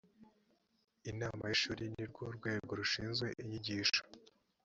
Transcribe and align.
inama 1.11 1.43
y 1.49 1.53
ishuri 1.55 1.83
ni 1.93 2.05
rwo 2.09 2.23
rwego 2.37 2.71
rushinzwe 2.79 3.27
inyigisho 3.41 4.01